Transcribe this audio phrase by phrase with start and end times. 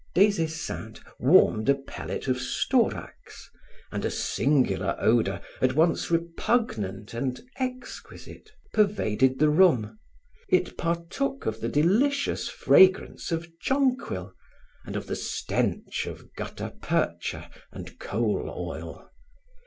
[0.15, 3.51] Des Esseintes warmed a pellet of storax,
[3.91, 9.99] and a singular odor, at once repugnant and exquisite, pervaded the room.
[10.49, 14.33] It partook of the delicious fragrance of jonquil
[14.87, 19.07] and of the stench of gutta percha and coal oil.